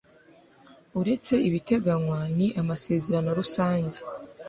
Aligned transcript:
uretse 0.99 1.33
ibiteganywa 1.47 2.19
n 2.37 2.39
amasezerano 2.61 3.29
rusange 3.39 3.97